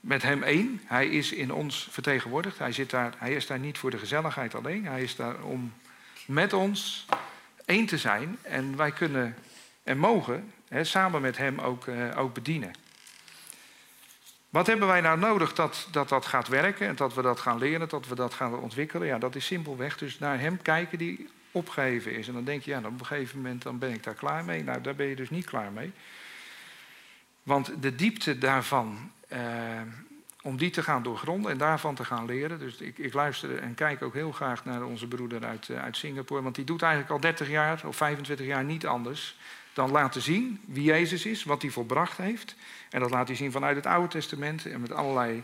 [0.00, 0.80] met hem één.
[0.84, 2.58] Hij is in ons vertegenwoordigd.
[2.58, 4.86] Hij, zit daar, hij is daar niet voor de gezelligheid alleen.
[4.86, 5.72] Hij is daar om
[6.26, 7.06] met ons
[7.64, 8.38] één te zijn.
[8.42, 9.36] En wij kunnen
[9.82, 12.72] en mogen samen met hem ook, uh, ook bedienen.
[14.48, 17.58] Wat hebben wij nou nodig dat, dat dat gaat werken en dat we dat gaan
[17.58, 19.06] leren, dat we dat gaan ontwikkelen?
[19.06, 22.28] Ja, dat is simpelweg dus naar hem kijken die opgeheven is.
[22.28, 24.64] En dan denk je, ja, op een gegeven moment dan ben ik daar klaar mee.
[24.64, 25.92] Nou, daar ben je dus niet klaar mee.
[27.42, 29.40] Want de diepte daarvan, eh,
[30.42, 32.58] om die te gaan doorgronden en daarvan te gaan leren.
[32.58, 35.96] Dus ik, ik luister en kijk ook heel graag naar onze broeder uit, uh, uit
[35.96, 36.42] Singapore.
[36.42, 39.36] Want die doet eigenlijk al 30 jaar of 25 jaar niet anders
[39.78, 42.54] dan laten zien wie Jezus is, wat hij volbracht heeft.
[42.90, 45.42] En dat laat hij zien vanuit het Oude Testament en met allerlei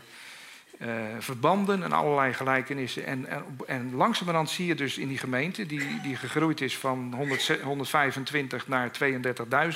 [0.79, 3.05] uh, verbanden en allerlei gelijkenissen.
[3.05, 7.13] En, en, en, langzamerhand zie je dus in die gemeente, die, die gegroeid is van
[7.13, 8.91] 100, 125 naar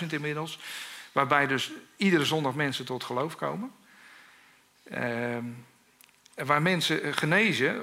[0.02, 0.60] 32.000 inmiddels,
[1.12, 3.72] waarbij dus iedere zondag mensen tot geloof komen.
[4.92, 5.38] Uh,
[6.36, 7.82] waar mensen genezen,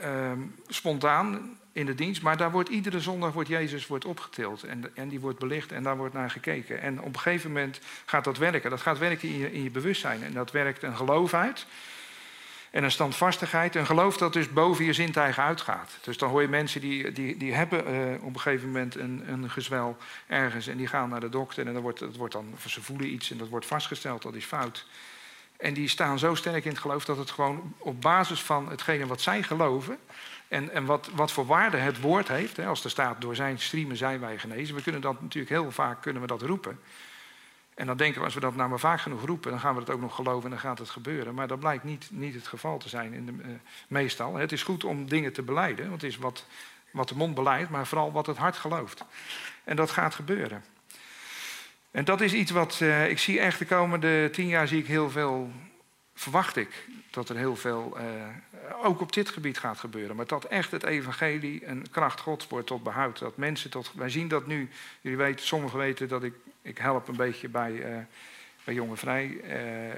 [0.00, 0.32] uh,
[0.68, 2.22] spontaan, in de dienst.
[2.22, 5.82] Maar daar wordt iedere zondag wordt Jezus wordt opgetild en, en die wordt belicht en
[5.82, 6.80] daar wordt naar gekeken.
[6.80, 8.70] En op een gegeven moment gaat dat werken.
[8.70, 10.22] Dat gaat werken in je, in je bewustzijn.
[10.22, 11.66] En dat werkt een geloof uit.
[12.70, 13.74] En een standvastigheid.
[13.74, 15.98] Een geloof dat dus boven je zintuigen uitgaat.
[16.02, 19.22] Dus dan hoor je mensen die, die, die hebben uh, op een gegeven moment een,
[19.26, 20.66] een gezwel ergens.
[20.66, 21.66] En die gaan naar de dokter.
[21.66, 24.44] En dan wordt, dat wordt dan, ze voelen iets en dat wordt vastgesteld, dat is
[24.44, 24.86] fout.
[25.58, 29.06] En die staan zo sterk in het geloof dat het gewoon op basis van hetgene
[29.06, 29.98] wat zij geloven
[30.48, 33.58] en, en wat, wat voor waarde het woord heeft, hè, als er staat door zijn
[33.58, 34.74] streamen zijn wij genezen.
[34.74, 36.80] We kunnen dat natuurlijk heel vaak kunnen we dat roepen.
[37.74, 39.80] En dan denken we, als we dat nou maar vaak genoeg roepen, dan gaan we
[39.80, 41.34] het ook nog geloven en dan gaat het gebeuren.
[41.34, 43.46] Maar dat blijkt niet, niet het geval te zijn in de, uh,
[43.88, 44.34] meestal.
[44.34, 46.46] Het is goed om dingen te beleiden, want het is wat,
[46.90, 49.04] wat de mond beleidt, maar vooral wat het hart gelooft.
[49.64, 50.64] En dat gaat gebeuren.
[51.96, 54.86] En dat is iets wat uh, ik zie echt de komende tien jaar zie ik
[54.86, 55.50] heel veel,
[56.14, 58.04] verwacht ik, dat er heel veel uh,
[58.82, 60.16] ook op dit gebied gaat gebeuren.
[60.16, 63.18] Maar dat echt het evangelie een kracht gods wordt tot behoud.
[63.18, 63.92] Dat mensen tot.
[63.94, 64.68] Wij zien dat nu.
[65.00, 66.34] Jullie weten, sommigen weten dat ik.
[66.62, 67.96] Ik help een beetje bij, uh,
[68.64, 69.40] bij Jonge Vrij.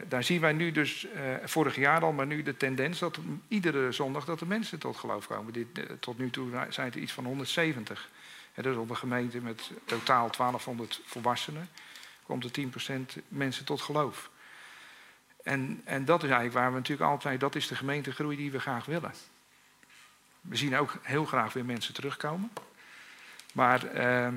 [0.09, 1.07] Daar zien wij nu dus
[1.45, 5.27] vorig jaar al, maar nu de tendens dat iedere zondag dat de mensen tot geloof
[5.27, 5.53] komen.
[5.53, 5.67] Dit,
[6.01, 8.11] tot nu toe zijn het iets van 170.
[8.55, 11.69] En dus op een gemeente met totaal 1200 volwassenen
[12.29, 12.51] komt er
[13.21, 14.31] 10% mensen tot geloof.
[15.43, 18.61] En, en dat is eigenlijk waar we natuurlijk altijd, dat is de gemeentegroei die we
[18.61, 19.13] graag willen.
[20.41, 22.51] We zien ook heel graag weer mensen terugkomen.
[23.53, 24.29] Maar uh,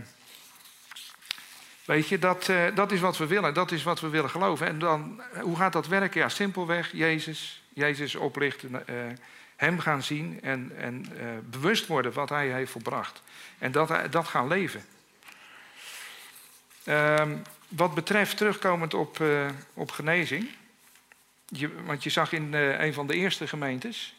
[1.85, 4.67] weet je, dat, uh, dat is wat we willen, dat is wat we willen geloven.
[4.67, 6.21] En dan, hoe gaat dat werken?
[6.21, 8.95] Ja, simpelweg, Jezus, Jezus oplichten, uh,
[9.55, 11.05] Hem gaan zien en, en
[11.49, 13.21] bewust worden wat Hij heeft volbracht.
[13.57, 14.83] En dat, dat gaan leven.
[16.83, 17.37] Ehm,
[17.71, 19.23] wat betreft terugkomend op,
[19.73, 20.49] op genezing.
[21.53, 24.15] Je, want je zag in uh, een van de eerste gemeentes.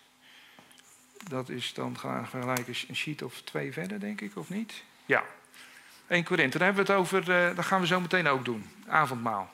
[1.29, 1.99] Dat is dan
[2.31, 4.85] gelijk een sheet of twee verder, denk ik, of niet?
[5.07, 5.25] Ja.
[6.07, 7.29] 1 Korinthe, daar hebben we het over.
[7.29, 8.71] Uh, dat gaan we zo meteen ook doen.
[8.87, 9.51] Avondmaal.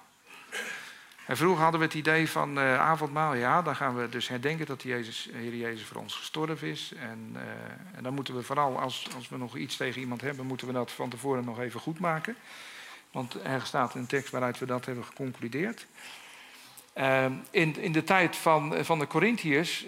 [1.26, 4.82] En vroeger hadden we het idee van avondmaal, ja, dan gaan we dus herdenken dat
[4.82, 6.92] Jezus, Heer Jezus voor ons gestorven is.
[6.98, 7.36] En,
[7.94, 10.72] en, dan moeten we vooral, als, als we nog iets tegen iemand hebben, moeten we
[10.72, 12.36] dat van tevoren nog even goed maken.
[13.12, 15.86] Want er staat een tekst waaruit we dat hebben geconcludeerd.
[16.96, 19.86] Uh, in, in de tijd van, van de Corinthiërs,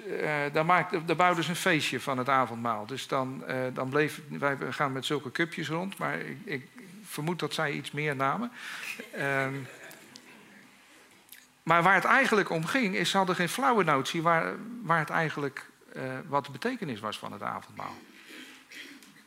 [0.52, 2.86] daar, daar bouwden ze een feestje van het avondmaal.
[2.86, 6.68] Dus dan, dan bleef, wij gaan met zulke cupjes rond, maar ik, ik
[7.02, 8.52] vermoed dat zij iets meer namen.
[9.12, 9.54] Ehm,
[11.62, 15.10] maar waar het eigenlijk om ging, is ze hadden geen flauwe notie waar, waar het
[15.10, 17.94] eigenlijk, uh, wat de betekenis was van het avondmaal.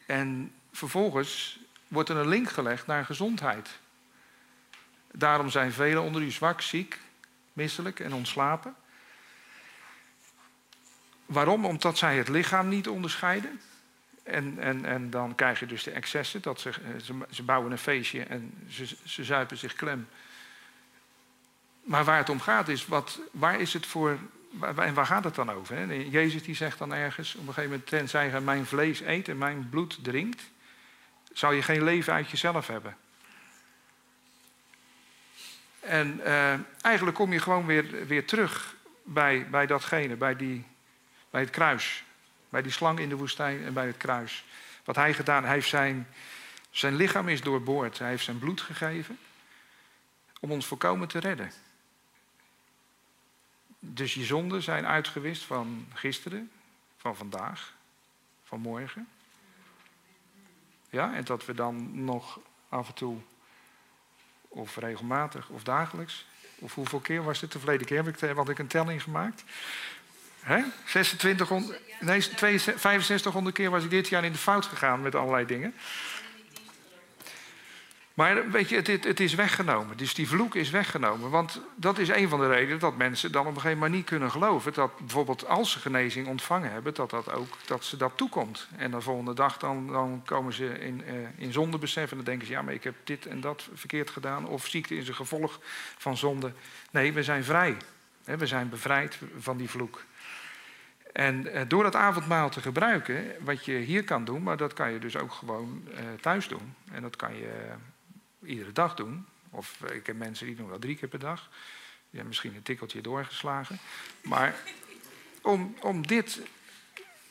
[0.06, 3.80] En vervolgens wordt er een link gelegd naar gezondheid.
[5.14, 7.00] Daarom zijn velen onder u zwak, ziek,
[7.54, 8.76] misselijk en ontslapen.
[11.26, 11.66] Waarom?
[11.66, 13.62] Omdat zij het lichaam niet onderscheiden.
[14.24, 16.42] En, en, en dan krijg je dus de excessen.
[16.42, 16.72] Dat ze,
[17.04, 20.08] ze, ze bouwen een feestje en ze, ze zuipen zich klem
[21.84, 24.18] maar waar het om gaat is, wat, waar is het voor,
[24.76, 25.96] en waar gaat het dan over?
[26.10, 29.38] Jezus die zegt dan ergens op een gegeven moment, tenzij je mijn vlees eet en
[29.38, 30.44] mijn bloed drinkt,
[31.34, 32.98] zou je geen leven uit jezelf hebben.
[35.84, 40.66] En uh, eigenlijk kom je gewoon weer, weer terug bij, bij datgene, bij, die,
[41.30, 42.04] bij het kruis.
[42.50, 44.46] Bij die slang in de woestijn en bij het kruis.
[44.84, 46.08] Wat hij gedaan, hij heeft zijn,
[46.70, 48.00] zijn lichaam is doorboord.
[48.00, 49.18] Hij heeft zijn bloed gegeven
[50.40, 51.52] om ons voorkomen te redden.
[53.80, 56.52] Dus je zonden zijn uitgewist van gisteren,
[56.98, 57.74] van vandaag,
[58.44, 59.08] van morgen.
[60.90, 63.18] Ja, en dat we dan nog af en toe,
[64.54, 66.26] of regelmatig, of dagelijks,
[66.60, 67.52] of hoeveel keer was het?
[67.52, 69.44] De verleden keer heb ik, had ik een telling gemaakt.
[70.40, 70.62] Hè?
[70.86, 75.74] 2600, nee, 6500 keer was ik dit jaar in de fout gegaan met allerlei dingen.
[78.14, 79.98] Maar weet je, het, het, is weggenomen.
[79.98, 81.30] Dus die vloek is weggenomen.
[81.30, 84.06] Want dat is een van de redenen dat mensen dan op een gegeven moment niet
[84.06, 84.74] kunnen geloven.
[84.74, 88.68] Dat bijvoorbeeld als ze genezing ontvangen hebben, dat, dat, ook, dat ze dat toekomt.
[88.78, 92.48] En de volgende dag dan, dan komen ze in, uh, in zondebesef en dan denken
[92.48, 92.54] ze...
[92.54, 94.48] ja, maar ik heb dit en dat verkeerd gedaan.
[94.48, 95.60] Of ziekte is een gevolg
[95.98, 96.52] van zonde.
[96.92, 97.78] Nee, we zijn vrij.
[98.24, 100.04] We zijn bevrijd van die vloek.
[101.14, 104.44] En uh, door dat avondmaal te gebruiken, wat je hier kan doen...
[104.44, 106.76] maar dat kan je dus ook gewoon uh, thuis doen.
[106.92, 107.74] En dat kan je
[108.46, 109.26] iedere dag doen.
[109.50, 111.40] Of eh, ik heb mensen die doen wel drie keer per dag.
[111.40, 113.80] Die hebben misschien een tikkeltje doorgeslagen.
[114.22, 114.56] Maar
[115.42, 116.42] om, om dit.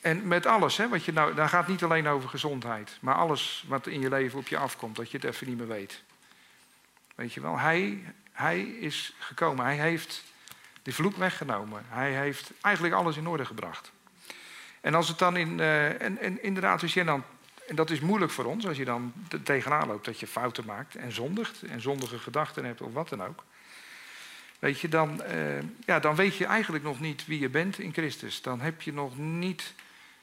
[0.01, 2.99] En met alles, hè, wat je nou, daar gaat niet alleen over gezondheid.
[3.01, 5.69] Maar alles wat in je leven op je afkomt, dat je het even niet meer
[5.69, 6.03] weet.
[7.15, 9.65] Weet je wel, hij, hij is gekomen.
[9.65, 10.23] Hij heeft
[10.83, 11.85] de vloek weggenomen.
[11.89, 13.93] Hij heeft eigenlijk alles in orde gebracht.
[14.81, 15.59] En als het dan in.
[15.59, 17.25] Uh, en, inderdaad, als je dan
[17.73, 20.95] en dat is moeilijk voor ons als je dan tegenaan loopt dat je fouten maakt
[20.95, 23.45] en zondigt en zondige gedachten hebt of wat dan ook.
[24.59, 27.93] Weet je, dan, uh, ja, dan weet je eigenlijk nog niet wie je bent in
[27.93, 28.43] Christus.
[28.43, 29.75] Dan heb je nog niet,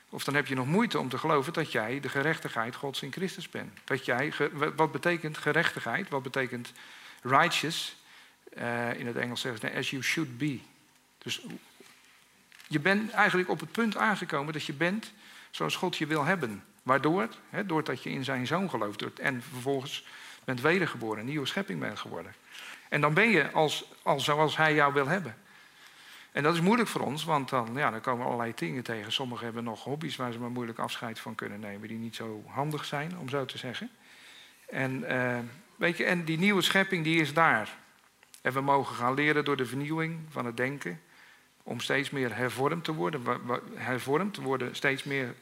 [0.10, 3.12] of dan heb je nog moeite om te geloven dat jij de gerechtigheid Gods in
[3.12, 3.80] Christus bent.
[3.84, 4.34] Dat jij,
[4.76, 6.10] wat betekent gerechtigheid?
[6.10, 6.74] Wat betekent
[7.22, 7.96] righteous?
[8.58, 10.60] Uh, in het Engels zeggen ze as you should be.
[11.18, 11.42] Dus
[12.68, 15.12] je bent eigenlijk op het punt aangekomen dat je bent
[15.52, 16.64] zoals God je wil hebben.
[16.90, 17.30] Waardoor?
[17.50, 20.08] He, doordat je in zijn zoon gelooft en vervolgens
[20.44, 22.34] bent wedergeboren, een nieuwe schepping bent geworden.
[22.88, 25.36] En dan ben je als, als zoals hij jou wil hebben.
[26.32, 29.12] En dat is moeilijk voor ons, want dan, ja, dan komen allerlei dingen tegen.
[29.12, 32.44] Sommigen hebben nog hobby's waar ze maar moeilijk afscheid van kunnen nemen, die niet zo
[32.48, 33.90] handig zijn, om zo te zeggen.
[34.70, 35.38] En, uh,
[35.76, 37.70] weet je, en die nieuwe schepping die is daar.
[38.42, 41.02] En we mogen gaan leren door de vernieuwing van het denken,
[41.64, 43.24] om steeds meer hervormd te worden.
[43.76, 45.36] Hervormd te worden, steeds meer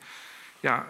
[0.60, 0.88] ja,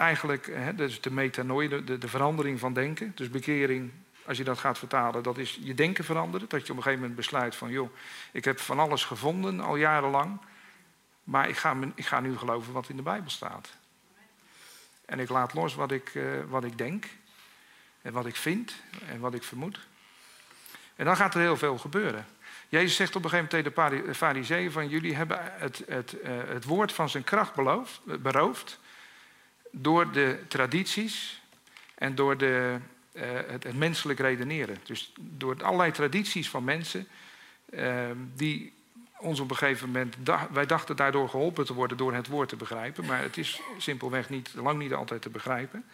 [0.00, 3.12] eigenlijk hè, dus de metanoïe, de, de verandering van denken.
[3.14, 3.90] Dus bekering,
[4.24, 6.48] als je dat gaat vertalen, dat is je denken veranderen.
[6.48, 7.94] Dat je op een gegeven moment besluit van, joh,
[8.32, 10.40] ik heb van alles gevonden al jarenlang.
[11.24, 13.68] Maar ik ga, ik ga nu geloven wat in de Bijbel staat.
[15.04, 17.06] En ik laat los wat ik, uh, wat ik denk.
[18.02, 18.74] En wat ik vind.
[19.06, 19.80] En wat ik vermoed.
[20.96, 22.26] En dan gaat er heel veel gebeuren.
[22.68, 24.88] Jezus zegt op een gegeven moment tegen de fariseeën van...
[24.88, 28.80] jullie hebben het, het, uh, het woord van zijn kracht beloofd, beroofd
[29.70, 31.42] door de tradities
[31.94, 32.76] en door de,
[33.12, 34.76] uh, het, menselijk redeneren.
[34.82, 37.06] Dus door allerlei tradities van mensen
[37.70, 38.04] uh,
[38.34, 38.72] die
[39.18, 40.16] ons op een gegeven moment,
[40.50, 44.28] wij dachten daardoor geholpen te worden door het woord te begrijpen, maar het is simpelweg
[44.30, 45.84] niet, lang niet altijd te begrijpen.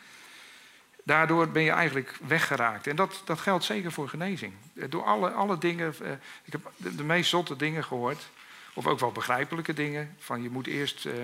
[1.06, 2.86] Daardoor ben je eigenlijk weggeraakt.
[2.86, 4.52] En dat, dat geldt zeker voor genezing.
[4.72, 6.10] Door alle, alle dingen, uh,
[6.44, 8.28] ik heb de meest zotte dingen gehoord.
[8.76, 10.14] Of ook wel begrijpelijke dingen.
[10.18, 11.14] Van je moet eerst, uh,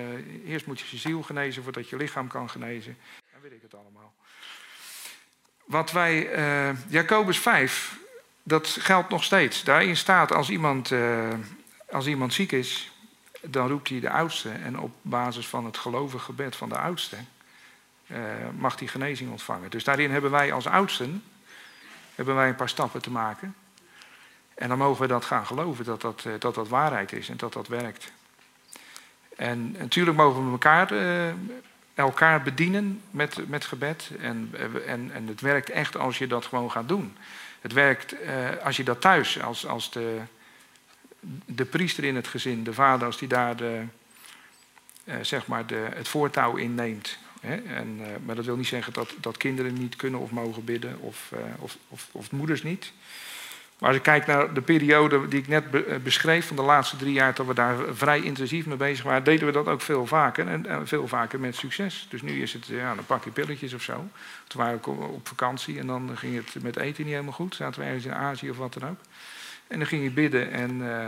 [0.47, 2.97] eerst moet je je ziel genezen voordat je lichaam kan genezen.
[3.33, 4.15] Dan weet ik het allemaal.
[5.65, 7.99] Wat wij, uh, Jacobus 5,
[8.43, 9.65] dat geldt nog steeds.
[9.65, 11.29] Daarin staat als iemand, uh,
[11.91, 12.93] als iemand ziek is,
[13.41, 14.51] dan roept hij de oudste.
[14.51, 17.17] En op basis van het gelovige gebed van de oudste
[18.59, 19.71] mag hij genezing ontvangen.
[19.71, 21.23] Dus daarin hebben wij als oudsten
[22.15, 23.55] hebben wij een paar stappen te maken.
[24.63, 27.37] En dan mogen we dat gaan geloven, dat dat, uh, dat, dat waarheid is en
[27.37, 28.13] dat dat werkt.
[29.37, 31.33] En natuurlijk mogen we elkaar, uh,
[31.95, 34.11] elkaar bedienen met, met gebed.
[34.21, 34.55] En,
[34.87, 37.17] en, en het werkt echt als je dat gewoon gaat doen.
[37.61, 38.15] Het werkt
[38.65, 40.21] als je dat thuis, als, als de,
[41.45, 43.85] de priester in het gezin, de vader, als die daar de,
[45.21, 47.19] zeg maar de, het voortouw inneemt.
[47.41, 47.57] Hè?
[47.57, 51.33] En, maar dat wil niet zeggen dat, dat kinderen niet kunnen of mogen bidden, of,
[51.59, 52.93] of, of, of moeders niet.
[53.83, 55.65] Maar als ik kijk naar de periode die ik net
[56.03, 59.47] beschreef, van de laatste drie jaar, dat we daar vrij intensief mee bezig waren, deden
[59.47, 62.07] we dat ook veel vaker en, veel vaker met succes.
[62.11, 64.09] Dus nu is het, ja, dan pak je pilletjes of zo.
[64.47, 67.55] Toen waren we op vakantie en dan ging het met eten niet helemaal goed.
[67.55, 68.99] Zaten we ergens in Azië of wat dan ook.
[69.67, 71.07] En dan ging je bidden en, uh,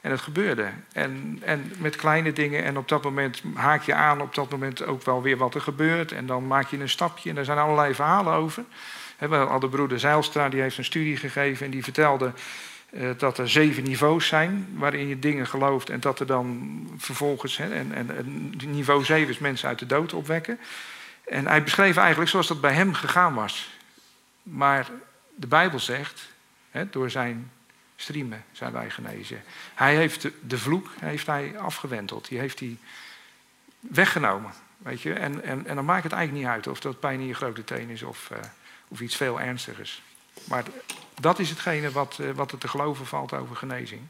[0.00, 0.70] en het gebeurde.
[0.92, 4.84] En, en met kleine dingen en op dat moment haak je aan op dat moment
[4.84, 6.12] ook wel weer wat er gebeurt.
[6.12, 8.64] En dan maak je een stapje en er zijn allerlei verhalen over.
[9.18, 12.32] We hadden broeder Zeilstra, die heeft een studie gegeven en die vertelde
[12.90, 17.58] uh, dat er zeven niveaus zijn waarin je dingen gelooft en dat er dan vervolgens,
[17.58, 20.58] en, en, niveau zeven is mensen uit de dood opwekken.
[21.24, 23.70] En hij beschreef eigenlijk zoals dat bij hem gegaan was.
[24.42, 24.90] Maar
[25.34, 26.28] de Bijbel zegt,
[26.90, 27.50] door zijn
[27.96, 29.42] striemen zijn wij genezen.
[29.74, 32.76] Hij heeft de, vloek heeft hij afgewenteld, die heeft hij
[33.80, 34.52] weggenomen.
[34.78, 35.12] Weet je?
[35.12, 37.64] En, en, en dan maakt het eigenlijk niet uit of dat pijn in je grote
[37.64, 38.28] teen is of...
[38.32, 38.38] Uh,
[38.88, 40.02] of iets veel ernstigers.
[40.44, 40.64] Maar
[41.20, 44.00] dat is hetgene wat, uh, wat er te geloven valt over genezing.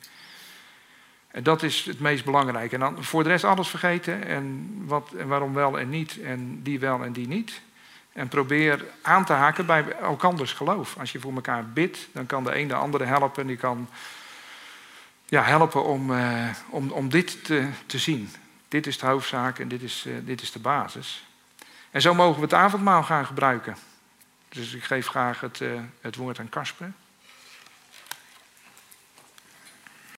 [1.31, 2.75] En dat is het meest belangrijke.
[2.75, 4.27] En dan voor de rest alles vergeten.
[4.27, 6.21] En, wat, en waarom wel en niet.
[6.21, 7.61] En die wel en die niet.
[8.13, 10.97] En probeer aan te haken bij elkanders geloof.
[10.99, 13.47] Als je voor elkaar bidt, dan kan de een de andere helpen.
[13.47, 13.89] Die kan
[15.25, 18.31] ja, helpen om, uh, om, om dit te, te zien.
[18.69, 21.25] Dit is de hoofdzaak en dit is, uh, dit is de basis.
[21.91, 23.77] En zo mogen we het avondmaal gaan gebruiken.
[24.49, 26.93] Dus ik geef graag het, uh, het woord aan Kasper.